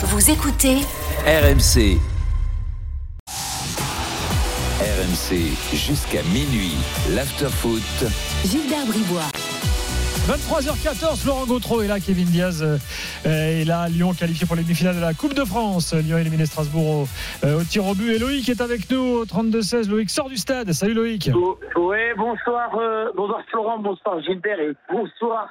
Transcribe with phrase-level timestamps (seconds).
[0.00, 0.76] Vous écoutez
[1.26, 1.98] RMC.
[4.78, 5.34] RMC
[5.74, 6.76] jusqu'à minuit.
[7.16, 7.82] L'afterfoot.
[8.44, 9.26] Gilbert Bribois.
[10.28, 12.78] 23h14, Laurent Gautreau est là, Kevin Diaz euh,
[13.26, 15.92] est là, Lyon qualifié pour les demi-finales de la Coupe de France.
[15.94, 17.06] Lyon éliminé Strasbourg au,
[17.44, 18.12] euh, au tir au but.
[18.12, 19.90] Et Loïc est avec nous au 32-16.
[19.90, 20.70] Loïc sort du stade.
[20.70, 21.28] Salut Loïc.
[21.34, 25.48] Oui, bonsoir, euh, bonsoir Florent, bonsoir Gilbert et bonsoir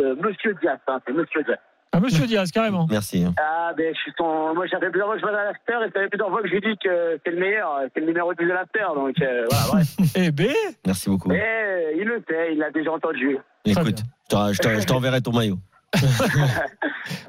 [0.00, 0.78] euh, Monsieur Diaz.
[0.88, 1.58] Hein, c'est Monsieur Diaz.
[1.92, 2.86] Ah, monsieur Diaz, carrément.
[2.88, 3.24] Merci.
[3.36, 4.54] Ah ben je suis son.
[4.54, 6.54] Moi j'avais plusieurs fois que je à l'after et ça fait plusieurs fois que je
[6.54, 8.84] lui dis que c'est le meilleur, c'est le numéro 10 de l'after.
[8.94, 9.96] Donc euh, voilà, bref.
[10.16, 10.48] Eh ben,
[10.86, 11.28] Merci beaucoup.
[11.28, 13.38] Mais il le sait, il l'a déjà entendu.
[13.64, 15.56] Écoute, je t'en- je t'en- je t'enverrai ton maillot.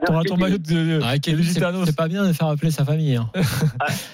[0.06, 3.16] t'auras ton maillot de, de Ah, Kevin, c'est pas bien de faire appeler sa famille.
[3.16, 3.30] hein.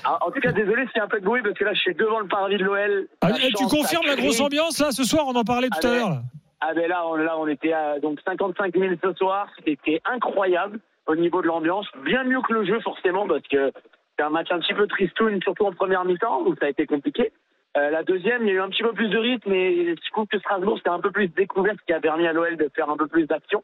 [0.05, 1.73] Ah, en tout cas, désolé s'il y a un peu de bruit parce que là
[1.73, 3.07] je suis devant le parvis de l'OL.
[3.21, 5.88] Ah, eh, tu confirmes la grosse ambiance là ce soir On en parlait tout Ah,
[5.88, 6.21] à l'heure.
[6.61, 9.48] Ah ben là, on, là, on était à donc 55 000 ce soir.
[9.65, 11.88] C'était incroyable au niveau de l'ambiance.
[12.03, 13.71] Bien mieux que le jeu, forcément, parce que
[14.17, 16.85] c'est un match un petit peu tristoun, surtout en première mi-temps, où ça a été
[16.87, 17.32] compliqué.
[17.77, 20.12] Euh, la deuxième, il y a eu un petit peu plus de rythme, et je
[20.12, 22.70] trouve que Strasbourg, c'était un peu plus découvert, ce qui a permis à l'OL de
[22.76, 23.63] faire un peu plus d'action.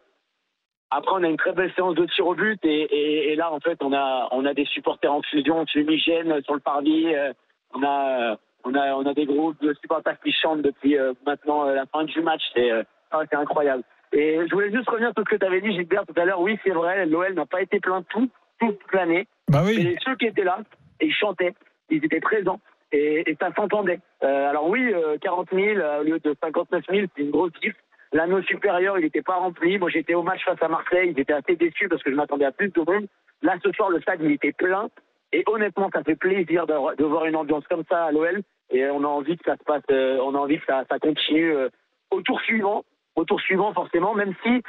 [0.91, 3.51] Après, on a une très belle séance de tir au but, et, et- et là,
[3.51, 7.15] en fait, on a, on a des supporters en fusion, fumigène sur le parvis.
[7.15, 7.33] euh,
[7.73, 11.67] on a, on a, on a des groupes de supporters qui chantent depuis euh, maintenant
[11.67, 12.41] euh, la fin du match.
[12.55, 13.83] C'est, euh, ah, incroyable.
[14.11, 16.39] Et je voulais juste revenir sur ce que tu avais dit, Gilbert, tout à l'heure.
[16.41, 19.27] Oui, c'est vrai, l'OL n'a pas été plein tout, toute l'année.
[19.49, 19.81] Bah oui.
[19.83, 20.59] Mais ceux qui étaient là,
[21.01, 21.53] ils chantaient,
[21.89, 22.59] ils étaient présents.
[22.91, 23.99] Et, et ça s'entendait.
[24.23, 27.51] Euh, alors oui, euh, 40 000 euh, au lieu de 59 000, c'est une grosse
[27.61, 27.77] chiffre.
[28.13, 29.79] L'anneau supérieur, il n'était pas rempli.
[29.79, 31.11] Moi, j'étais au match face à Marseille.
[31.15, 33.07] Ils étaient assez déçus parce que je m'attendais à plus de monde.
[33.41, 34.89] Là, ce soir, le stade, il était plein.
[35.33, 38.41] Et honnêtement, ça fait plaisir de, de voir une ambiance comme ça à l'OL.
[38.71, 40.99] Et on a envie que ça se passe, euh, on a envie que ça, ça
[40.99, 41.69] continue euh,
[42.11, 42.85] au tour suivant.
[43.15, 44.61] Au tour suivant, forcément, même si,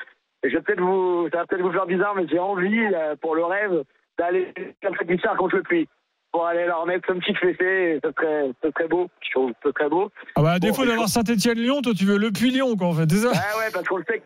[0.42, 3.34] je vais peut-être vous, ça va peut-être vous faire bizarre, mais j'ai envie, euh, pour
[3.34, 3.84] le rêve,
[4.18, 5.88] d'aller comme ça Guichard contre le puits.
[6.32, 9.08] Pour aller leur mettre une petite fessée, ce serait, ce serait beau.
[9.20, 10.10] Je trouve ce serait beau.
[10.34, 13.18] Ah bah, à défaut d'avoir Saint-Etienne-Lyon, toi tu veux le Puy-Lyon quoi en fait, c'est
[13.18, 13.28] ça?
[13.30, 14.20] Ouais, ouais, parce qu'on le sait,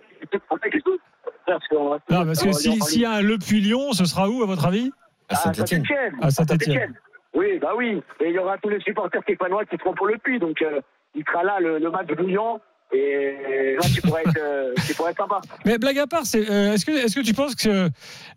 [0.51, 0.99] on sait que tout.
[1.47, 4.29] Parce qu'on va- Non, parce que si- s'il y a un Le Puy-Lyon, ce sera
[4.31, 4.91] où à votre avis?
[5.29, 5.85] À Ah, Saint-Etienne.
[5.85, 6.15] Saint-Étienne.
[6.23, 6.95] À Saint-Étienne.
[7.35, 8.03] Oui, bah oui.
[8.21, 10.39] Et il y aura tous les supporters stéphanois qui seront pour le puits.
[10.39, 10.81] Donc, euh,
[11.15, 12.61] il sera là, le, le match bouillant.
[12.91, 15.43] Et là, tu pourrais être, euh, tu pourrais être sympa.
[15.67, 17.91] Mais blague à part, c'est, euh, est-ce que, est-ce que tu penses que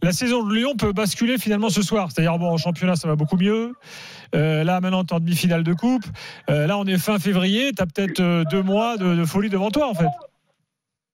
[0.04, 2.10] la saison de Lyon peut basculer finalement ce soir?
[2.12, 3.72] C'est-à-dire, bon, en championnat, ça va beaucoup mieux.
[4.36, 6.04] Euh, là, maintenant, tu en demi-finale de coupe.
[6.50, 7.72] Euh, là, on est fin février.
[7.72, 10.08] Tu as peut-être euh, deux mois de, de folie devant toi, en fait.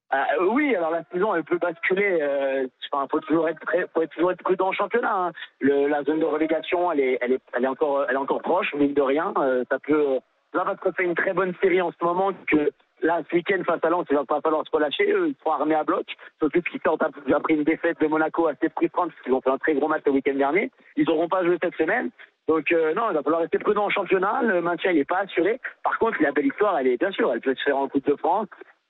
[0.10, 2.20] Ah, euh, oui, alors la saison, elle peut basculer.
[2.22, 2.66] Euh,
[3.12, 3.60] faut toujours être
[3.94, 5.14] faut toujours être prudent en championnat.
[5.14, 5.32] hein.
[5.60, 8.42] Le, la zone de relégation, elle est, elle est, elle est encore, elle est encore
[8.42, 9.34] proche, mine de rien.
[9.38, 10.20] Euh, ça peut.
[10.54, 13.62] Là, parce qu'on fait une très bonne série en ce moment, que là, ce week-end
[13.66, 15.12] face à Lens, il va pas falloir se relâcher.
[15.12, 16.06] Eux, ils seront armés à bloc.
[16.40, 19.50] Surtout qu'ils sortent ap- après une défaite de Monaco assez frustrante, parce qu'ils ont fait
[19.52, 20.72] un très gros match le week-end dernier.
[20.96, 22.10] Ils n'auront pas joué cette semaine.
[22.48, 24.42] Donc euh, non, il va falloir rester prudent en championnat.
[24.44, 25.60] Le maintien, il n'est pas assuré.
[25.84, 28.08] Par contre, la belle histoire, elle est bien sûr, elle peut se faire en Coupe
[28.08, 28.48] de France.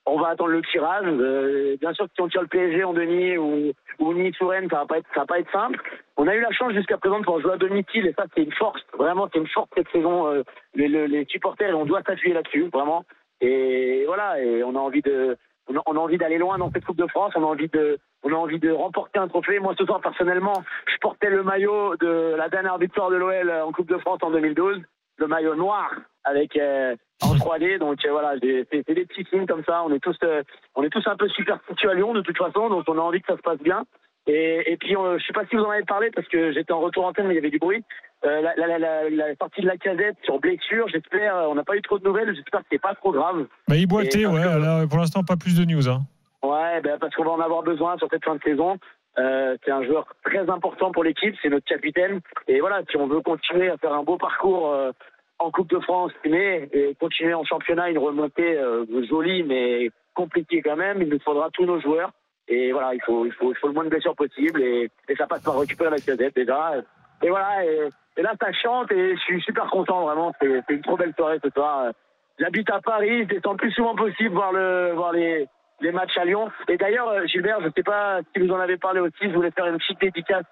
[0.09, 1.05] On va attendre le tirage.
[1.05, 4.69] Euh, bien sûr, si on tire le PSG en demi ou, ou Nice ou Rennes,
[4.69, 5.79] ça va pas être, ça va pas être simple.
[6.15, 8.43] On a eu la chance jusqu'à présent de pouvoir jouer à domicile et ça, c'est
[8.43, 8.81] une force.
[8.97, 10.27] Vraiment, c'est une force cette saison.
[10.27, 10.43] Euh,
[10.75, 13.03] les, les- supporters, on doit s'appuyer là-dessus, vraiment.
[13.41, 16.71] Et voilà, et on a envie de, on a, on a envie d'aller loin dans
[16.71, 17.33] cette Coupe de France.
[17.35, 19.59] On a envie de, on a envie de remporter un trophée.
[19.59, 23.71] Moi, ce soir, personnellement, je portais le maillot de la dernière victoire de l'OL en
[23.73, 24.81] Coupe de France en 2012,
[25.17, 25.91] le maillot noir
[26.23, 27.79] avec euh, en 3D.
[27.79, 29.83] Donc euh, voilà, c'est des petits signes comme ça.
[29.83, 30.43] On est tous, euh,
[30.75, 33.21] on est tous un peu superstitieux à Lyon de toute façon, donc on a envie
[33.21, 33.83] que ça se passe bien.
[34.29, 36.81] Et, et puis, je sais pas si vous en avez parlé parce que j'étais en
[36.81, 37.81] retour antenne, mais il y avait du bruit.
[38.25, 38.77] Euh, la, la,
[39.09, 41.37] la, sortie de la casette sur blessure, j'espère.
[41.37, 42.35] euh, On n'a pas eu trop de nouvelles.
[42.35, 43.45] J'espère que c'est pas trop grave.
[43.69, 44.41] Bah, il boitait, ouais.
[44.41, 45.87] que- Là, pour l'instant, pas plus de news.
[45.87, 46.01] Hein.
[46.43, 48.77] Ouais, ben parce qu'on va en avoir besoin sur cette fin de saison.
[49.17, 52.19] Euh, c'est un joueur très important pour l'équipe, c'est notre capitaine.
[52.49, 54.91] Et voilà, si on veut continuer à faire un beau parcours euh,
[55.39, 60.61] en Coupe de France, mais et continuer en championnat, une remontée euh, jolie mais compliquée
[60.61, 62.11] quand même, il nous faudra tous nos joueurs.
[62.47, 65.15] Et voilà, il faut, il faut, il faut le moins de blessures possible et, et
[65.15, 66.73] ça passe par récupérer la casette déjà.
[67.21, 70.33] Et voilà, et, et là ça chante et je suis super content vraiment.
[70.41, 71.91] C'est c'est une trop belle soirée ce soir.
[72.39, 75.47] J'habite à Paris, je descends le plus souvent possible voir le, voir les,
[75.81, 76.49] les matchs à Lyon.
[76.67, 79.33] Et d'ailleurs, euh, Gilbert, je ne sais pas si vous en avez parlé aussi, je
[79.33, 80.45] voulais faire une petite dédicace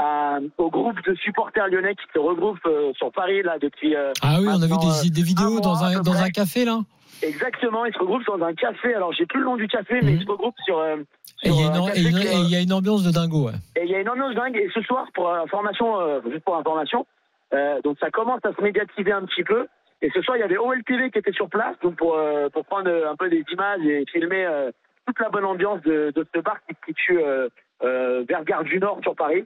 [0.00, 3.94] à- au groupe de supporters lyonnais qui se regroupent euh, sur Paris là depuis.
[3.94, 4.74] euh, Ah oui, on a vu
[5.04, 6.78] des, des vidéos un dans un, dans un café là.
[7.22, 8.94] Exactement, ils se regroupent dans un café.
[8.94, 10.18] Alors j'ai plus le nom du café, mais Mhm.
[10.20, 10.78] ils se regroupent sur.
[10.78, 10.96] euh,
[11.42, 13.46] Et il y, a sur une- et euh, il y a ambiance de dingo.
[13.46, 13.52] Ouais.
[13.76, 14.56] Et il y a une ambiance dingue.
[14.56, 17.06] Et ce soir, pour information, euh, juste pour information,
[17.54, 19.66] euh, donc ça commence à se médiatiser un petit peu.
[20.02, 22.64] Et ce soir, il y avait OLTV qui était sur place, donc pour, euh, pour
[22.64, 24.70] prendre euh, un peu des images et filmer euh,
[25.06, 27.48] toute la bonne ambiance de, de ce bar qui se situe euh,
[27.84, 29.44] euh, vers Gare du Nord sur Paris.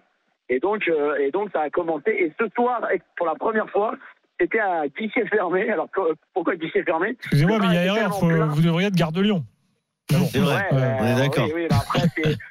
[0.48, 2.10] Et donc, euh, et donc ça a commencé.
[2.10, 2.86] Et ce soir,
[3.16, 3.94] pour la première fois,
[4.38, 5.70] c'était à guichet fermé.
[5.70, 5.88] Alors
[6.34, 7.10] pourquoi guichet fermé?
[7.10, 8.18] Excusez-moi, mais il y a erreur.
[8.18, 9.44] faut- vous devriez être garde de Lyon.
[10.12, 10.16] Ah.
[10.30, 10.54] C'est vrai.
[10.70, 11.46] Ouais, Ouais, euh, on est d'accord.
[11.46, 11.68] Oui, oui,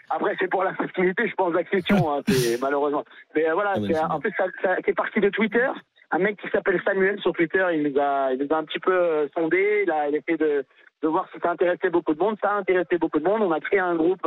[0.09, 2.21] après, c'est, pour la facilité, je pense, l'accession, hein,
[2.61, 3.03] malheureusement.
[3.35, 5.67] Mais euh, voilà, Ah, en plus, ça, ça- c'est parti de Twitter.
[6.09, 8.79] Un mec qui s'appelle Samuel sur Twitter, il nous a, il nous a un petit
[8.79, 9.83] peu euh, sondé.
[9.85, 10.65] Il a, il a essayé de,
[11.03, 12.37] de voir si ça intéressait beaucoup de monde.
[12.41, 13.41] Ça a intéressé beaucoup de monde.
[13.43, 14.25] On a créé un groupe.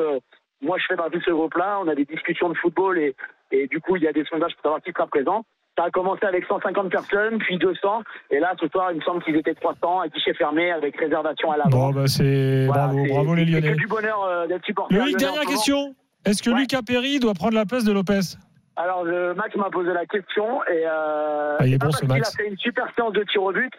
[0.62, 1.79] Moi, je fais partie de ce groupe-là.
[1.82, 3.14] On a des discussions de football et,
[3.53, 5.44] et du coup, il y a des sondages pour savoir qui sera présent.
[5.79, 8.03] Ça a commencé avec 150 personnes, puis 200.
[8.31, 11.53] Et là, ce soir, il me semble qu'ils étaient 300 à guichet fermé avec réservation
[11.53, 11.94] à Bon, l'avance.
[11.94, 13.73] bah, c'est Voilà, bravo, c'est- bravo les c'est Lyonnais.
[13.73, 14.94] que du bonheur euh, d'être supporter.
[14.97, 15.94] Loïc, dernière question.
[16.25, 16.61] Est-ce que Ouais.
[16.61, 18.20] Lucas Perry doit prendre la place de Lopez
[18.76, 22.06] Alors, le Max m'a posé la question et euh, Ah, il est c'est bon, ce
[22.06, 22.35] Max.
[22.35, 23.70] a fait une super séance de tir au but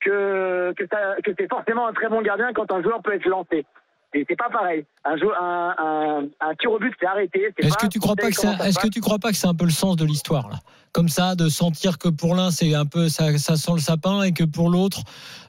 [0.00, 0.84] que, que,
[1.22, 3.64] que c'est forcément un très bon gardien quand un joueur peut être lancé.
[4.14, 4.84] C'est pas pareil.
[5.04, 7.52] Un, jou- un, un, un tir au but, c'est arrêté.
[7.58, 9.54] Est-ce que tu crois pas que c'est, est-ce que tu crois pas que c'est un
[9.54, 10.58] peu le sens de l'histoire là?
[10.92, 14.22] Comme ça, de sentir que pour l'un c'est un peu ça, ça sent le sapin
[14.22, 15.00] et que pour l'autre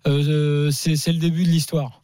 [0.07, 2.01] euh, c'est, c'est le début de l'histoire.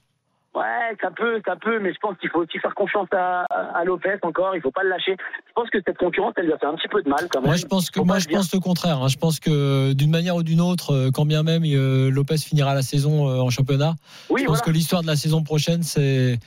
[0.55, 3.41] Ouais, ça peut, ça peut, mais je pense qu'il faut aussi faire confiance à,
[3.75, 4.55] à Lopez encore.
[4.55, 5.17] Il faut pas le lâcher.
[5.47, 7.41] Je pense que cette concurrence, elle lui a fait un petit peu de mal quand
[7.41, 7.47] même.
[7.49, 8.37] Moi je pense que moi je dire.
[8.37, 9.01] pense le contraire.
[9.03, 9.07] hein.
[9.09, 12.73] Je pense que d'une manière ou d'une autre, euh, quand bien même euh, Lopez finira
[12.73, 13.95] la saison euh, en championnat,
[14.29, 16.39] Oui, je pense que l'histoire de la saison prochaine c'est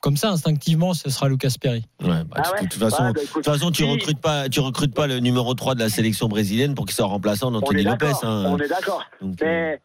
[0.00, 1.82] comme ça instinctivement, ce sera Lucas Perry.
[2.02, 4.20] Ouais, bah, Ah de ouais toute façon, Ouais, bah, de écoute, toute façon, tu recrutes
[4.20, 7.48] pas, tu recrutes pas le numéro 3 de la sélection brésilienne pour qu'il soit remplaçant
[7.48, 8.12] On d'Anthony Lopez.
[8.22, 8.44] hein.
[8.46, 9.02] On est d'accord.
[9.40, 9.80] Mais,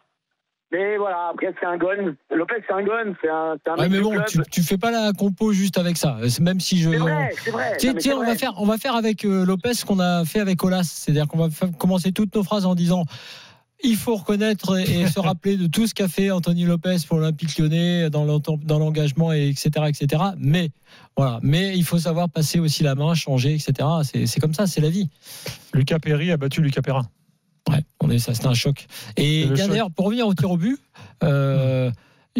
[0.71, 2.15] mais voilà, après, c'est un gun.
[2.29, 3.13] Lopez, c'est un gun.
[3.21, 5.97] C'est un, c'est un Ouais, mais bon, tu, tu fais pas la compo juste avec
[5.97, 6.17] ça.
[6.27, 7.77] C'est Même si je C'est vrai, c'est vrai.
[7.77, 8.27] Tiens, Non, mais tiens, c'est on vrai.
[8.27, 10.83] va faire, on va faire avec euh, Lopez ce qu'on a fait avec Olas.
[10.83, 13.05] C'est-à-dire qu'on va commencer toutes nos phrases en disant
[13.81, 17.57] il faut reconnaître et, se rappeler de tout ce qu'a fait Anthony Lopez pour l'Olympique
[17.57, 20.23] lyonnais dans l'engagement, et etc., etc.
[20.37, 20.69] Mais
[21.15, 23.87] voilà, mais il faut savoir passer aussi la main, changer, etc.
[24.03, 25.09] C'est c'est comme ça, c'est la vie.
[25.73, 27.07] Lucas Perry a battu Lucas Perrin.
[27.69, 27.83] Ouais,
[28.15, 28.87] on ça, c'était un choc.
[29.17, 30.79] Et d'ailleurs, pour revenir au tir au but,
[31.23, 31.91] euh,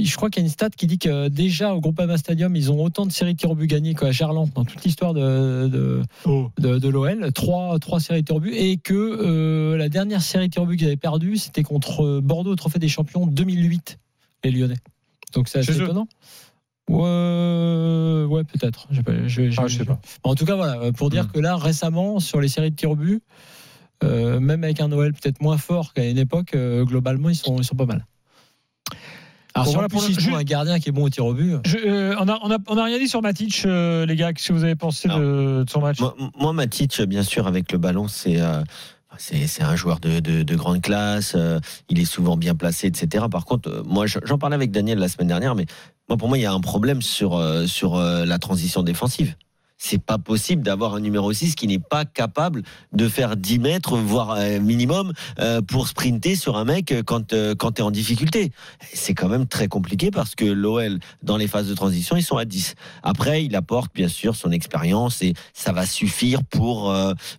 [0.02, 2.72] je crois qu'il y a une stat qui dit que déjà au Groupama Stadium, ils
[2.72, 5.68] ont autant de séries de tirs au but gagnées qu'à Gerland dans toute l'histoire de,
[5.68, 6.50] de, Oh.
[6.60, 10.22] de, de l'OL, trois, trois séries de tirs au but, et que euh, la dernière
[10.22, 13.26] série de tirs au but qu'ils avaient perdue, c'était contre Bordeaux au Trophée des Champions
[13.26, 13.98] 2008,
[14.46, 14.78] les Lyonnais.
[15.34, 16.08] Donc c'est assez étonnant.
[16.90, 18.88] Ouais, ouais peut-être.
[18.92, 18.94] Ah,
[19.28, 20.00] je sais pas.
[20.24, 21.32] En tout cas, voilà, pour dire Mm.
[21.32, 23.22] que là, récemment, sur les séries de tirs au but,
[24.04, 27.58] euh, même avec un Noël peut-être moins fort qu'à une époque, euh, globalement, ils sont,
[27.58, 28.06] ils sont pas mal.
[29.56, 29.98] Alors, Bon, si voilà plus,
[30.28, 31.56] pour le- un gardien qui est bon au tir au but.
[31.66, 34.32] Je, euh, on, a, on, a, on a rien dit sur Matic, euh, les gars.
[34.32, 37.72] Qu'est-ce que vous avez pensé de, de son match Moi, moi, Matic, bien sûr, avec
[37.72, 38.62] le ballon, c'est euh,
[39.18, 41.34] c'est c'est un joueur de, de, de grande classe.
[41.36, 41.60] euh,
[41.90, 43.26] il est souvent bien placé, etc.
[43.30, 45.66] Par contre, euh, moi, je- j'en parlais avec Daniel la semaine dernière, mais
[46.08, 49.36] moi, pour moi, il y a un problème sur euh, sur euh, la transition défensive.
[49.82, 53.96] C'est pas possible d'avoir un numéro 6 qui n'est pas capable de faire 10 mètres,
[53.96, 57.90] voire euh, minimum, euh, pour sprinter sur un mec euh, quand, quand tu es en
[57.90, 58.52] difficulté.
[58.94, 62.36] C'est quand même très compliqué parce que l'OL, dans les phases de transition, ils sont
[62.36, 62.76] à 10.
[63.04, 66.94] Après, il apporte bien sûr son expérience et ça va suffire pour,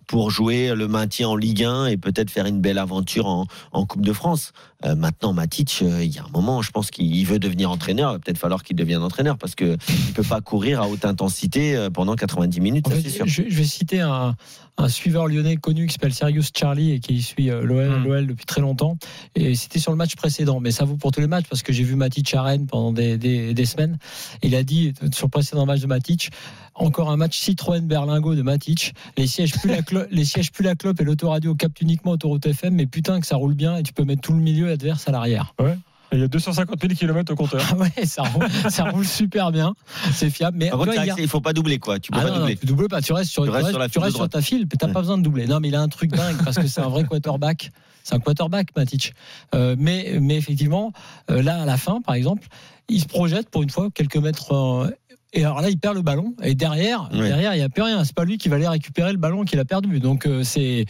[0.07, 3.85] pour jouer le maintien en Ligue 1 et peut-être faire une belle aventure en, en
[3.85, 4.51] Coupe de France.
[4.83, 8.11] Maintenant, Matic, il y a un moment, je pense qu'il veut devenir entraîneur.
[8.11, 11.05] Il va peut-être falloir qu'il devienne entraîneur parce qu'il ne peut pas courir à haute
[11.05, 13.27] intensité pendant 90 minutes, En ça fait, c'est sûr.
[13.27, 14.35] je, je vais citer un,
[14.77, 18.03] un suiveur lyonnais connu qui s'appelle Sirius Charlie et qui suit euh, l'OL Hmm.
[18.03, 18.97] l'OL depuis très longtemps.
[19.35, 21.73] Et c'était sur le match précédent, mais ça vaut pour tous les matchs parce que
[21.73, 23.97] j'ai vu Matic à Rennes pendant des, des, des semaines.
[24.43, 26.29] Il a dit euh, sur le précédent match de Matic,
[26.73, 28.93] encore un match Citroën Berlingo de Matic.
[29.17, 32.45] Les sièges plus la clope, les sièges plus la clope et l'autoradio captent uniquement autoroute
[32.45, 35.07] FM, mais putain que ça roule bien et tu peux mettre tout le milieu adverse
[35.07, 35.53] à l'arrière.
[36.13, 37.61] Il y a 250 000 km au compteur.
[37.71, 39.73] Ah ouais, ça roule, ça roule super bien,
[40.13, 40.57] c'est fiable.
[40.57, 41.99] Mais contre, il a- il faut pas doubler quoi.
[41.99, 42.57] Tu peux ah pas non, non, doubler.
[42.57, 44.03] tu doubles pas, tu restes sur, Tu tu restes restes- sur la tu file de
[44.05, 44.31] restes sur droite.
[44.31, 44.93] ta file, t'as Ouais.
[44.93, 45.47] pas besoin de doubler.
[45.47, 47.71] Non, mais il a un truc dingue parce que c'est un vrai quarterback.
[48.03, 49.13] C'est un quarterback, Matic.
[49.53, 50.91] Euh, mais, mais effectivement,
[51.29, 52.47] euh, là, à la fin, par exemple,
[52.89, 54.51] il se projette pour une fois quelques mètres.
[55.35, 56.35] Euh, et alors là, il perd le ballon.
[56.43, 57.27] Et derrière, Ouais.
[57.27, 58.03] derrière, il n'y a plus rien.
[58.03, 59.99] C'est pas lui qui va aller récupérer le ballon qu'il a perdu.
[59.99, 60.85] Donc euh, c'est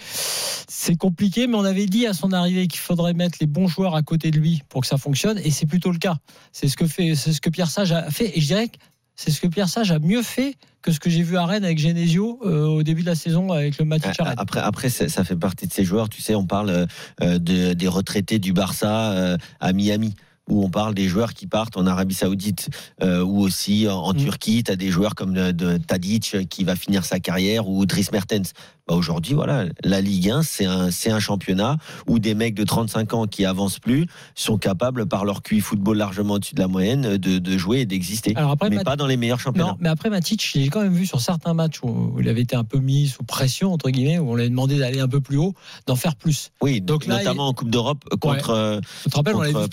[0.68, 1.48] c'est compliqué.
[1.48, 4.32] Mais on avait dit à son arrivée qu'il faudrait mettre les bons joueurs à côté
[4.32, 5.40] de lui pour que ça fonctionne.
[5.44, 6.18] Et c'est plutôt le cas.
[6.52, 8.38] C'est ce que fait, c'est ce que Pierre Sage a fait.
[8.38, 8.78] Et je dirais que
[9.16, 11.64] c'est ce que Pierre Sage a mieux fait que ce que j'ai vu à Rennes
[11.64, 14.34] avec Genesio euh, au début de la saison avec le Matic à Rennes.
[14.38, 16.10] Après, après ça fait partie de ces joueurs.
[16.10, 16.88] Tu sais, on parle
[17.22, 20.16] euh, de, des retraités du Barça euh, à Miami.
[20.50, 22.70] Où on parle des joueurs qui partent en Arabie Saoudite
[23.02, 24.18] euh, ou aussi en, en Mm.
[24.18, 24.64] Turquie.
[24.64, 27.86] Tu as des joueurs comme de, de Tadic euh, qui va finir sa carrière ou
[27.86, 28.54] Dries Mertens.
[28.92, 32.66] Bah Aujourd'hui, voilà, la Ligue 1, c'est un, c'est un championnat où des mecs de
[32.66, 34.06] 35 ans qui avancent plus
[34.36, 37.86] sont capables, par leur QI football largement au-dessus de la moyenne, de, de jouer et
[37.86, 38.34] d'exister.
[38.36, 39.70] Alors après, mais Mat- pas dans les meilleurs championnats.
[39.72, 42.58] Non, mais après Matic, j'ai quand même vu sur certains matchs où il avait été
[42.58, 45.22] un peu mis sous pression, entre guillemets, où on lui a demandé d'aller un peu
[45.22, 45.54] plus haut,
[45.88, 46.52] d'en faire plus.
[46.62, 48.50] Oui, Donc là, notamment en Coupe d'Europe contre.
[48.50, 49.68] euh, Tu te rappelles, on l'avait vu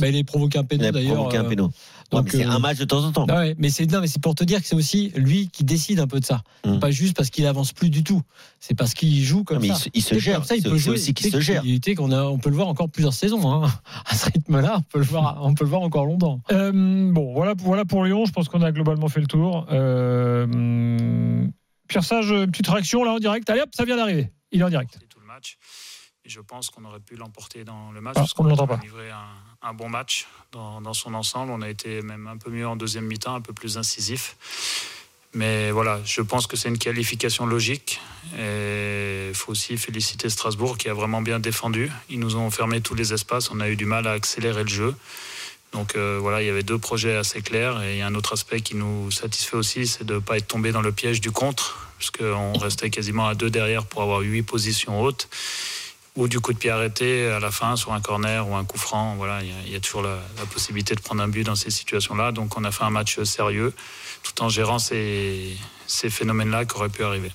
[0.00, 1.14] bah, il a provoqué un péno d'ailleurs.
[1.14, 1.64] provoqué un euh, péno.
[1.64, 1.70] Ouais,
[2.10, 3.26] donc, c'est euh, un match de temps en temps.
[3.28, 5.64] Ah ouais, mais c'est non, mais c'est pour te dire que c'est aussi lui qui
[5.64, 6.42] décide un peu de ça.
[6.64, 6.78] Mm.
[6.78, 8.22] Pas juste parce qu'il avance plus du tout.
[8.60, 9.74] C'est parce qu'il joue comme Non, mais ça.
[9.94, 10.36] il se- il se gère.
[10.36, 10.94] Comme ça, il peut c'est jouer.
[10.94, 11.62] aussi qu'il se gère.
[11.96, 13.50] qu'on a, on peut le voir encore plusieurs saisons.
[13.52, 13.68] Hein.
[14.06, 16.40] À ce rythme-là, on peut le voir, on peut le voir encore longtemps.
[16.52, 16.72] Euh,
[17.12, 18.24] bon, voilà, voilà pour Lyon.
[18.24, 19.66] Je pense qu'on a globalement fait le tour.
[19.70, 21.50] Euh, hum,
[21.88, 23.48] Pierre Sage, petite réaction là en direct.
[23.50, 24.30] Allez hop, ça vient d'arriver.
[24.52, 24.98] Il est en direct.
[25.08, 25.58] tout le match.
[26.26, 28.16] Et je pense qu'on aurait pu l'emporter dans le match.
[28.16, 29.28] Ah, parce on ne l'entend a livré un,
[29.62, 31.52] un bon match dans, dans son ensemble.
[31.52, 34.36] On a été même un peu mieux en deuxième mi-temps, un peu plus incisif.
[35.34, 38.00] Mais voilà, je pense que c'est une qualification logique.
[38.36, 41.92] Et il faut aussi féliciter Strasbourg qui a vraiment bien défendu.
[42.10, 43.52] Ils nous ont fermé tous les espaces.
[43.52, 44.96] On a eu du mal à accélérer le jeu.
[45.70, 47.80] Donc euh, voilà, il y avait deux projets assez clairs.
[47.84, 50.38] Et il y a un autre aspect qui nous satisfait aussi, c'est de ne pas
[50.38, 54.22] être tombé dans le piège du contre, puisqu'on restait quasiment à deux derrière pour avoir
[54.22, 55.28] huit positions hautes.
[56.16, 58.78] Ou du coup de pied arrêté à la fin sur un corner ou un coup
[58.78, 59.16] franc.
[59.16, 61.44] Voilà, il y a, il y a toujours la, la possibilité de prendre un but
[61.44, 62.32] dans ces situations-là.
[62.32, 63.74] Donc on a fait un match sérieux,
[64.22, 65.54] tout en gérant ces,
[65.86, 67.30] ces phénomènes-là qui auraient pu arriver.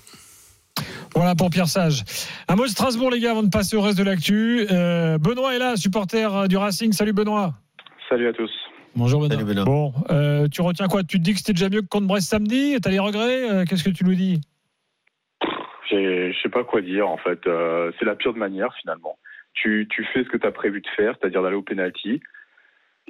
[1.14, 2.02] Voilà pour Pierre Sage.
[2.48, 4.66] Un mot de Strasbourg, les gars, avant de passer au reste de l'actu.
[4.70, 6.92] Euh, Benoît est là, supporter du Racing.
[6.92, 7.54] Salut Benoît.
[8.08, 8.50] Salut à tous.
[8.96, 9.36] Bonjour Benoît.
[9.36, 9.64] Salut Benoît.
[9.64, 11.04] Bon, euh, tu retiens quoi?
[11.04, 12.76] Tu te dis que c'était déjà mieux que contre Brest samedi?
[12.82, 13.50] T'as les regrets?
[13.50, 14.40] Euh, Qu'est-ce que tu nous dis?
[15.92, 17.46] Je sais pas quoi dire en fait.
[17.46, 19.18] Euh, c'est la pire de manière finalement.
[19.54, 22.20] Tu, tu fais ce que tu as prévu de faire, c'est-à-dire d'aller au penalty.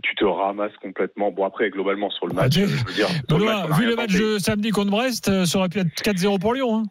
[0.03, 1.31] Tu te ramasses complètement.
[1.31, 3.07] Bon après globalement sur le match, Ah, je veux dire.
[3.39, 6.55] match, vu le match de samedi contre Brest, euh, ça aurait pu être 4-0 pour
[6.55, 6.79] Lyon.
[6.79, 6.83] hein.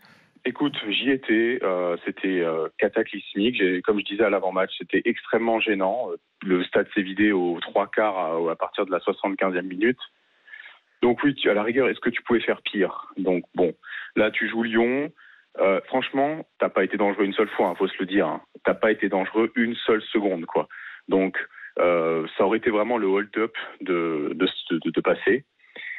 [0.46, 1.60] Écoute, j'y étais.
[1.62, 2.44] euh, c'était
[2.80, 3.62] cataclysmique.
[3.84, 6.08] Comme je disais à l'avant-match, c'était extrêmement gênant.
[6.44, 10.00] Le stade s'est vidé aux trois quarts à, à partir de la 75e minute.
[11.04, 13.08] Donc oui, tu- à la rigueur, est-ce que tu pouvais faire pire?
[13.18, 13.74] Donc bon,
[14.16, 15.12] là tu joues Lyon.
[15.60, 18.28] Euh, franchement, t'as pas été dangereux une seule fois, hein, faut se le dire.
[18.28, 18.42] Hein.
[18.64, 20.68] T'as pas été dangereux une seule seconde, quoi.
[21.08, 21.38] Donc
[21.80, 25.46] euh, ça aurait été vraiment le hold-up de, de, de, de passer.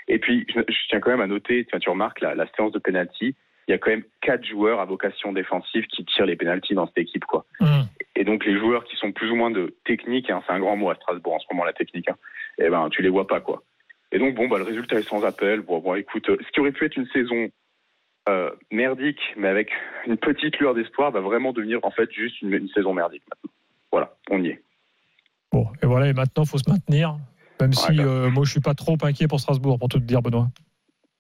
[0.09, 2.79] Et puis, je, je tiens quand même à noter, tu remarques la, la séance de
[2.79, 3.37] penalty,
[3.69, 6.87] il y a quand même quatre joueurs à vocation défensive qui tirent les pénalties dans
[6.87, 7.45] cette équipe, quoi.
[8.17, 10.77] Et donc les joueurs qui sont plus ou moins de technique, hein, c'est un grand
[10.77, 12.17] mot à Strasbourg en ce moment la technique, hein,
[12.59, 13.63] eh ben tu les vois pas quoi.
[14.11, 15.61] Et donc bon bah le résultat est sans appel.
[15.61, 17.49] Bon, bon écoute, euh, ce qui aurait pu être une saison
[18.29, 19.71] euh, merdique, mais avec
[20.07, 23.51] une petite lueur d'espoir, va vraiment devenir en fait juste une, une saison merdique maintenant.
[23.91, 24.63] Voilà, on y est.
[25.53, 27.17] Bon, et voilà, et maintenant, il faut se maintenir.
[27.61, 30.23] Même si euh, moi, je suis pas trop inquiet pour Strasbourg, pour tout te dire,
[30.23, 30.49] Benoît.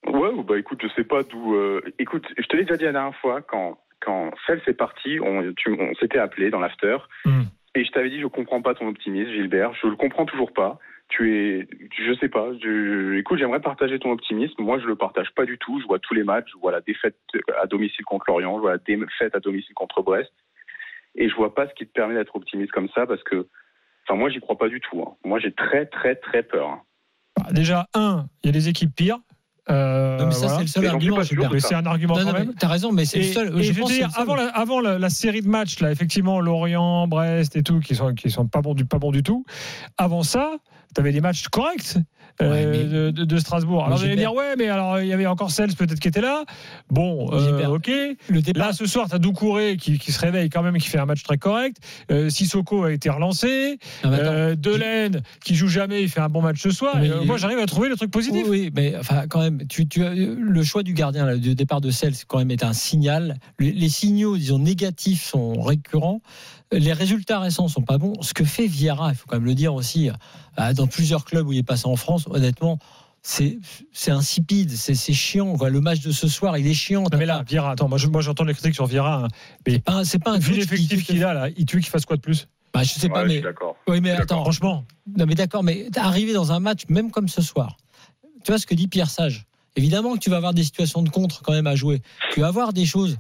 [0.06, 1.54] Ouais, bah écoute, je sais pas d'où.
[1.54, 5.21] euh, écoute, je te l'ai déjà dit la dernière fois quand quand Celle s'est parti,
[5.21, 5.52] on,
[6.00, 6.97] s'était appelé dans l'after.
[7.25, 7.42] Hmm.
[7.75, 9.73] Et je t'avais dit, je comprends pas ton optimisme, Gilbert.
[9.80, 10.78] Je le comprends toujours pas.
[11.14, 11.69] Tu es,
[12.07, 12.47] je sais pas.
[12.62, 14.54] Je, écoute, j'aimerais partager ton optimisme.
[14.62, 15.78] Moi, je le partage pas du tout.
[15.81, 16.49] Je vois tous les matchs.
[16.54, 17.16] Je vois la défaite
[17.61, 18.57] à domicile contre Lorient.
[18.57, 20.33] Je vois la défaite à domicile contre Brest.
[21.14, 23.47] Et je vois pas ce qui te permet d'être optimiste comme ça parce que,
[24.09, 25.02] enfin, moi, j'y crois pas du tout.
[25.02, 25.12] hein.
[25.25, 26.69] Moi, j'ai très, très, très peur.
[26.71, 26.81] hein.
[27.37, 29.19] Bah, déjà, un, il y a des équipes pires.
[29.71, 30.54] Euh, Non, mais ça, voilà.
[30.57, 31.19] c'est le seul Mais argument.
[31.52, 32.54] Mais c'est un argument Non, quand non, mais même.
[32.59, 33.49] t'as raison, mais c'est le seul.
[33.49, 35.78] et je je veux pense que dire, avant, la, avant la, la série de matchs,
[35.81, 39.12] là, effectivement, Lorient, Brest et tout, qui sont, qui sont pas bons du, pas bons
[39.12, 39.45] du tout.
[39.99, 40.57] Avant ça,
[40.94, 41.96] tu avais des matchs corrects
[42.40, 43.84] euh, Ouais, de, Strasbourg.
[43.84, 46.22] Alors, vous allez dire, ouais, mais alors, il y avait encore Sels peut-être qui était
[46.22, 46.44] là.
[46.90, 47.90] Bon, euh, ok.
[48.28, 48.68] Le départ.
[48.68, 51.04] Là, ce soir, tu as Doucouré qui, qui se réveille quand même, qui fait un
[51.04, 51.76] match très correct.
[52.11, 53.78] Euh, Sissoko a été relancé.
[54.02, 54.12] Non.
[54.12, 56.96] Euh, Delaine, qui joue jamais, il fait un bon match ce soir.
[56.99, 58.46] Mais euh, moi, j'arrive à trouver le truc positif.
[58.49, 61.54] Oui, oui, mais enfin, quand même, tu, tu as- le choix du gardien, là, du
[61.54, 63.37] départ de Cels, quand même, est un signal.
[63.58, 66.22] Les, les signaux, disons, négatifs sont récurrents.
[66.73, 68.14] Les résultats récents sont pas bons.
[68.23, 70.11] Ce que fait Vieira, il faut quand même le dire aussi,
[70.59, 72.79] euh, dans plusieurs clubs où il est passé en France, honnêtement,
[73.23, 73.59] c'est
[73.93, 75.57] c'est insipide, c'est c'est chiant.
[75.57, 75.71] quoi.
[75.71, 77.02] Le match de ce soir, il est chiant.
[77.02, 79.25] Non, mais là, Vieira, attends, moi, je- moi j'entends les critiques sur Vieira.
[79.25, 79.29] hein.
[79.67, 81.91] c'est pas, un- c'est pas un Vu l'effectif qui- qu'il a, là, il tue qu'il
[81.91, 82.49] fasse quoi de plus?
[82.75, 83.76] Bah, je sais Ouais, pas, mais d'accord.
[83.87, 84.85] oui, mais attends, Franchement,
[85.19, 87.76] Non, mais d'accord, mais arriver dans un match, même comme ce soir,
[88.45, 89.45] tu vois ce que dit Pierre Sage?
[89.76, 92.02] Évidemment que tu vas avoir des situations de contre quand même à jouer.
[92.33, 93.19] Tu vas avoir des choses.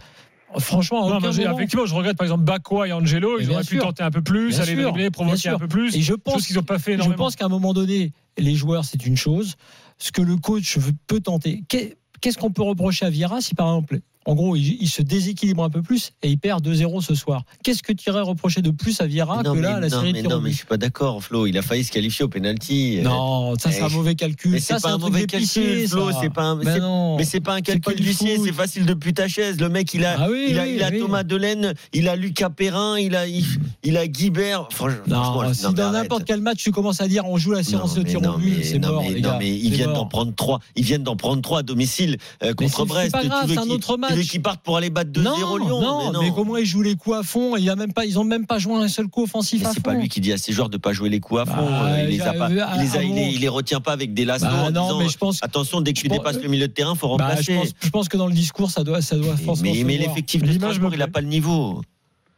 [0.58, 3.78] Franchement, non, mais effectivement, je regrette par exemple Bakwa et Angelo, Mais ils auraient pu
[3.78, 5.96] tenter un peu plus, Bien aller dribbler, provoquer un peu plus.
[5.96, 8.84] Et je pense, qu'ils n'ont pas fait je pense qu'à un moment donné, les joueurs,
[8.84, 9.54] c'est une chose.
[9.98, 11.62] Ce que le coach peut tenter.
[11.68, 15.02] Qu'est- Qu'est-ce qu'on peut reprocher à Vieira si par exemple En gros, il, il se
[15.02, 17.42] déséquilibre un peu plus et il perd 2-0 ce soir.
[17.62, 20.00] Qu'est-ce que tu irais reprocher de plus à Vieira non, que là, mais, la non,
[20.00, 21.46] série mais de non, mais je suis pas d'accord, Flo.
[21.46, 23.00] Il a failli se qualifier au penalty.
[23.02, 24.52] Non, ça c'est un mauvais calcul.
[24.52, 26.10] Mais ça, c'est pas un mauvais calcul, Flo.
[26.20, 26.56] C'est pas un.
[26.56, 27.16] Mais c'est- non.
[27.16, 29.60] Mais c'est pas un calcul d'huissier, c'est facile de ta chaise.
[29.60, 31.00] Le mec, il a, Ah oui, il a, oui, il a oui.
[31.00, 33.44] Thomas Delaine, il a Lucas Perrin, il a, il,
[33.82, 34.68] il a Guibert.
[34.70, 37.94] Franchement, Non, si dans n'importe quel match tu commences à dire on joue la séance
[37.94, 40.60] de tir au but, c'est mort, non, mais ils viennent d'en prendre trois.
[40.76, 43.06] Ils viennent d'en prendre trois à domicile euh, contre Brest.
[43.06, 44.11] c'est pas grave, c'est un autre match.
[44.12, 45.80] Tu veux qu'ils partent pour aller battre 2-0 non, Lyon
[46.12, 48.18] non, mais, comment ils jouent les coups à fond Il y a même pas, ils
[48.18, 49.82] ont même pas joué un seul coup offensif Mais à c'est fond.
[49.82, 51.66] pas lui qui dit à ses joueurs de pas jouer les coups à fond.
[51.68, 53.40] Bah, Euh, il les a j'ai- pas, il les, a- à- il les, à il
[53.40, 55.92] les retient pas avec des lassos Bah en non, disant, mais je pense- attention dès
[55.92, 57.52] que tu pense- dépasses le milieu de terrain, faut Bah, remplacer.
[57.54, 59.96] je, pense, je pense que dans le discours, ça doit, ça doit forcément mais mais
[59.98, 61.80] l'effectif de L'image Strasbourg, il a pas le niveau.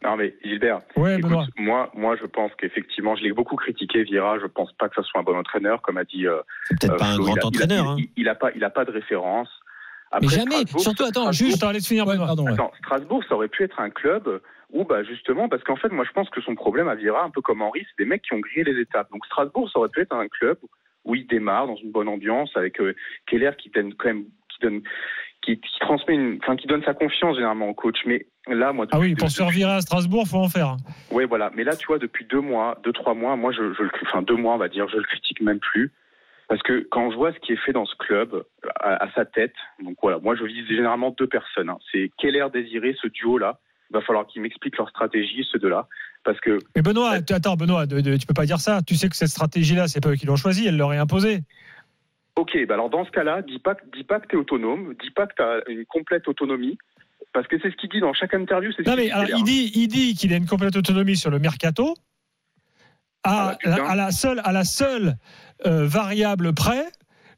[0.05, 1.47] Non mais Gilbert, Ouais, écoute, Benoît.
[1.57, 4.39] moi, moi je pense qu'effectivement, je l'ai beaucoup critiqué, Vieira.
[4.39, 6.27] Je pense pas que ce soit un bon entraîneur, comme a dit.
[6.27, 7.89] euh, peut-être euh, pas un grand Il a- il a- entraîneur.
[7.89, 7.97] hein.
[7.99, 9.49] Il, il a pas, il a pas de référence.
[10.21, 11.63] Mais jamais, Strasbourg, surtout, attends, juste.
[11.63, 12.53] Attends, laisse finir, Ouais, pardon, ouais.
[12.53, 14.41] Attends, Strasbourg, ça aurait pu être un club
[14.73, 17.31] où, bah, justement, parce qu'en fait, moi, je pense que son problème à Vieira, un
[17.31, 19.11] peu comme Henri, c'est des mecs qui ont grillé les étapes.
[19.13, 20.59] Donc, Strasbourg, ça aurait pu être un club
[21.05, 22.95] où il démarre dans une bonne ambiance avec euh,
[23.27, 24.81] Keller qui donne quand même, qui donne,
[25.43, 27.99] qui, qui transmet une, enfin, qui donne sa confiance généralement au coach.
[28.07, 30.77] Mais là, moi, Ah oui, depuis- pour se faire virer à Strasbourg, faut en faire.
[31.11, 31.51] oui, voilà.
[31.55, 34.37] Mais là, tu vois, depuis deux mois, deux, trois mois, moi, je, je enfin, deux
[34.37, 35.93] mois, on va dire, je le critique même plus.
[36.55, 38.45] Parce que quand je vois ce qui est fait dans ce club,
[38.79, 41.69] à, à sa tête, donc voilà, moi, je vise généralement deux personnes.
[41.69, 41.79] hein.
[41.91, 43.59] C'est Keller désiré, ce duo-là.
[43.91, 45.89] Il va falloir qu'ils m'expliquent leur stratégie, ceux deux-là.
[46.23, 48.83] Parce que, Mais Benoît, tu- attends, Benoît, de- de- tu peux pas dire ça.
[48.87, 51.41] Tu sais que cette stratégie-là, c'est pas eux qui l'ont choisie, elle leur est imposée.
[52.37, 54.95] ok, bah alors dans ce cas-là, dis pas, que- dis pas que tu es autonome,
[55.03, 56.79] dis pas que tu as une complète autonomie.
[57.33, 58.71] Parce que c'est ce qu'il dit dans chaque interview.
[58.71, 61.41] ce Non, mais alors, il dit, il dit qu'il a une complète autonomie sur le
[61.41, 61.95] mercato.
[63.27, 63.85] Ah À, bah, putain.
[63.87, 65.15] à la seule, à la seule
[65.67, 66.87] euh, variable près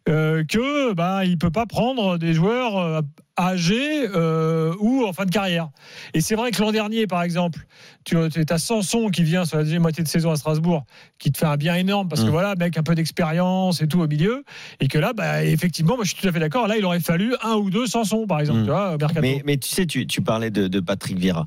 [0.08, 3.00] euh, que bah, il peut pas prendre des joueurs euh,
[3.38, 5.68] âgés euh, ou en fin de carrière.
[6.14, 7.66] Et c'est vrai que l'an dernier, par exemple,
[8.04, 10.84] tu as Sanson qui vient sur la deuxième moitié de saison à Strasbourg,
[11.18, 12.30] qui te fait un bien énorme parce que Mm.
[12.30, 14.44] voilà, mec, un peu d'expérience et tout au milieu,
[14.80, 16.66] et que là, bah, effectivement, moi je suis tout à fait d'accord.
[16.68, 18.64] Là, il aurait fallu un ou deux Sanson, par exemple, Mm.
[18.64, 18.96] tu vois.
[19.20, 21.44] Mais, mais tu sais, tu, tu parlais de, de Patrick Vieira.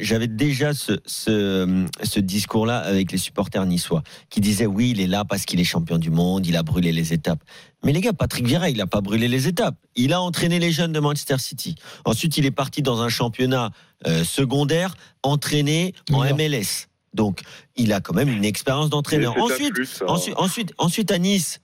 [0.00, 5.06] J'avais déjà ce, ce, ce discours-là avec les supporters niçois qui disaient oui, il est
[5.06, 7.40] là parce qu'il est champion du monde, il a brûlé les étapes.
[7.84, 9.74] Mais les gars, Patrick Vieira, il n'a pas brûlé les étapes.
[9.96, 11.76] Il a entraîné les jeunes de Manchester City.
[12.04, 13.70] Ensuite, il est parti dans un championnat
[14.06, 16.24] euh, secondaire, entraîné en.
[16.34, 16.88] MLS.
[17.12, 17.42] Donc,
[17.76, 19.36] il a quand même une expérience d'entraîneur.
[19.36, 20.08] Ensuite, plus, ça.
[20.08, 21.60] ensuite, ensuite, ensuite, à Nice,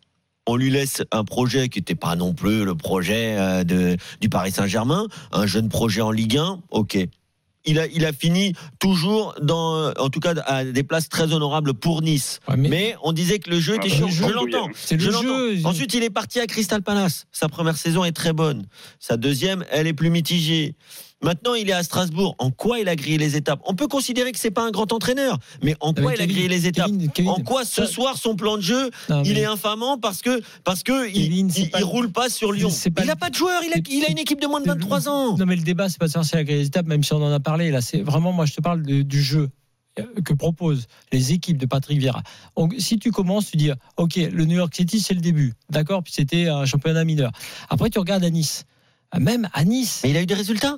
[0.46, 4.28] on lui laisse un projet qui n'était pas non plus le projet euh, de, du
[4.28, 6.98] Paris Saint-Germain, un jeune projet en Ligue 1, ok.
[7.66, 11.74] Il a, il a fini toujours dans, en tout cas, à des places très honorables
[11.74, 12.38] pour Nice.
[12.48, 14.28] Ouais, mais, mais- on disait que le jeu Ah était bah, chiant.
[14.28, 14.68] je l'entends.
[14.74, 15.58] C'est le jeu.
[15.64, 17.26] Ensuite, il est parti à Crystal Palace.
[17.32, 18.66] Sa première saison est très bonne.
[19.00, 20.74] Sa deuxième, elle est plus mitigée.
[21.22, 22.34] Maintenant, il est à Strasbourg.
[22.38, 23.60] En quoi il a grillé les étapes?
[23.64, 26.32] On peut considérer que c'est pas un grand entraîneur, mais en quoi il a Kevin,
[26.34, 26.86] grillé les étapes?
[26.86, 29.96] Kevin, Kevin, En quoi ce ça- soir son plan de jeu non, il est infamant
[29.98, 32.68] parce que parce que il, Kevin, c'est il- pas- il roule pas sur Lyon.
[32.94, 33.62] pas- il a pas de joueur.
[33.64, 35.36] Il a, il a une équipe de moins de c'est- 23 ans.
[35.38, 37.12] Non, mais le débat, c'est pas de savoir si la grille des étapes, même si
[37.14, 37.70] on en a parlé.
[37.70, 39.48] Là, c'est vraiment, moi, je te parle de- du jeu
[39.98, 42.22] euh, que proposent les équipes de Patrick Vieira.
[42.58, 45.54] Donc, si tu commences, tu dis, OK, le New York City, c'est le début.
[45.70, 47.32] D'accord Puis c'était un championnat mineur.
[47.70, 48.64] Après, tu regardes à Nice.
[49.18, 50.00] Même à Nice.
[50.04, 50.76] Mais il a eu des résultats?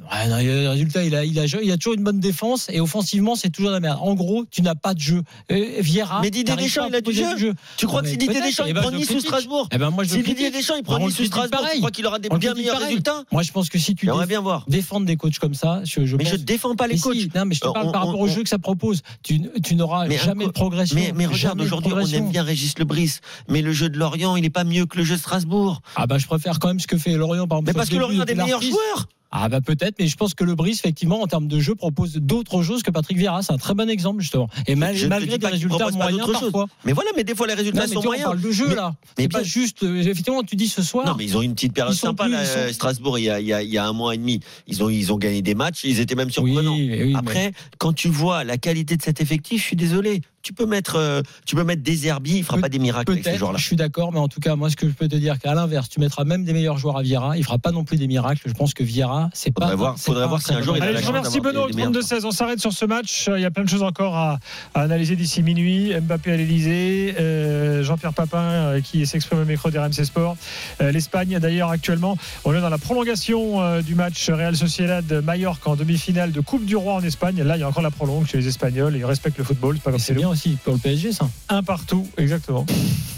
[0.00, 2.80] Ouais, non, le résultat, il a, il, a, il a toujours une bonne défense et
[2.80, 3.98] offensivement, c'est toujours la merde.
[4.00, 5.22] En gros, tu n'as pas de jeu.
[5.52, 6.20] Euh, Vieira.
[6.22, 7.54] Mais Didier Deschamps, à il a du jeu.
[7.76, 9.20] Tu crois Non, que si mais Didier Deschamps eh il ben, prend Nice ou.
[9.20, 10.50] Strasbourg Eh ben, moi, je Si Didier.
[10.50, 11.78] Deschamps il prend Nice ou Strasbourg, tu pareil.
[11.80, 12.88] crois qu'il aura des On bien meilleurs pareil.
[12.88, 14.64] résultats Moi, je pense que si tu déf- bien voir.
[14.68, 17.16] défendre des coachs comme ça, je, je Mais pense je défends pas les mais coachs.
[17.16, 19.02] si, non, mais je te Euh, parle on- par rapport au jeu que ça propose.
[19.22, 20.96] Tu, tu n'auras Mais jamais de progression.
[20.96, 23.18] Mais, mais regarde, aujourd'hui, on aime bien Régis Lebris.
[23.48, 25.82] Mais le jeu de Lorient, il est pas mieux que le jeu de Strasbourg.
[25.94, 27.66] Ah bah je préfère quand même ce que fait Lorient par exemple.
[27.66, 29.06] Mais au parce que Lorient a de des meilleurs joueurs.
[29.32, 32.14] Ah bah peut-être, mais je pense que le Brice effectivement en termes de jeu propose
[32.14, 33.42] d'autres choses que Patrick Vieira.
[33.42, 34.48] C'est un très bon exemple justement.
[34.66, 36.66] Et mal- malgré des résultats moyens parfois.
[36.84, 38.24] Mais voilà, mais des fois, les Non, résultats mais sont on moyens.
[38.26, 38.94] parle de jeu Mais- là.
[39.18, 39.84] mais bien- pas juste.
[39.84, 41.06] euh, Effectivement, tu dis ce soir.
[41.06, 43.24] Non, mais ils ont eu une petite période sympa, plus- là, sont- euh, Strasbourg, il
[43.26, 44.40] y, a, il, y a, il y a un mois et demi.
[44.66, 46.74] Ils ont, ils ont gagné des matchs, ils étaient même surprenants.
[46.74, 50.22] oui, Après, quand tu vois la qualité de cet effectif, je suis désolé.
[50.42, 53.22] Tu peux mettre, euh, tu peux mettre des herbiers, il fera pas des miracles avec
[53.22, 53.58] ces Peut-être, joueurs-là.
[53.58, 55.54] je suis d'accord, mais en tout cas, moi, ce que je peux te dire, qu'à
[55.54, 58.06] l'inverse, tu mettras même des meilleurs joueurs à Vieira, il fera pas non plus des
[58.06, 58.40] miracles.
[58.46, 59.62] Je pense que Vieira, c'est pas.
[59.62, 61.40] Faudrait voir- faudrait pas voir si un jour il a Allez, la je chance remercie
[61.40, 62.24] Benoît au des meilleurs 32-16.
[62.24, 63.28] On s'arrête sur ce match.
[63.36, 64.38] Il y a plein de choses encore à,
[64.74, 65.92] à analyser d'ici minuit.
[66.00, 70.36] Mbappé à l'Elysée, euh, Jean-Pierre Papin euh, qui s'exprime au micro d'RMC Sport.
[70.80, 75.76] Euh, L'Espagne, d'ailleurs, actuellement, on est dans la prolongation euh, du match Real Sociedad-Mallorca en
[75.76, 77.42] demi-finale de Coupe du Roi en Espagne.
[77.42, 78.96] Là, il y a encore la prolongue chez les Espagnols.
[78.96, 79.76] Ils respectent le football.
[79.76, 80.29] C'est pas comme C'est chez nous.
[80.30, 81.28] Aussi pour le PSG, ça.
[81.48, 82.64] Un partout, exactement.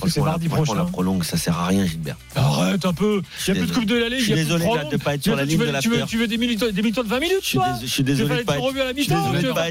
[0.08, 0.74] c'est mardi la- prochain.
[0.74, 2.16] la prolongue, ça sert à rien, Gilbert.
[2.34, 3.22] Arrête un peu.
[3.46, 3.74] Il n'y a plus de.
[3.74, 4.18] Coupe de la Ligue.
[4.20, 6.02] Je suis désolé de ne pas être sur la Tu ligne veux- de tu veux,
[6.06, 8.34] tu veux des minutes, des de 20 minutes, Je suis toi je suis désolé de
[8.38, 8.60] les pas être.
[8.84, 8.92] la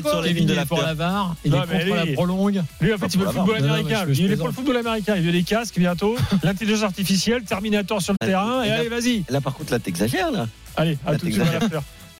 [0.10, 2.63] sur la ligne de il est pour la VAR, il est contre la prolongue.
[2.80, 4.06] Lui, en fait, il veut le football la américain.
[4.10, 5.15] Il est pour le football américain.
[5.17, 8.63] Il veut des casques bientôt, l'intelligence artificielle, Terminator sur le terrain.
[8.63, 9.23] Et allez, vas-y.
[9.30, 10.47] Là, par contre, là, t'exagères, là.
[10.75, 11.43] Allez, à tout de suite.